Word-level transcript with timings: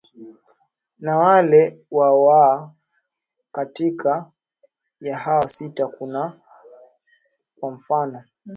na 0.99 1.17
wale 1.17 1.85
wa 1.91 2.09
wa 2.25 2.73
katikati 3.51 4.31
ya 5.01 5.17
hawa 5.17 5.47
sita 5.47 5.87
kuna 5.87 6.39
kwa 7.59 7.71
mfano 7.71 8.23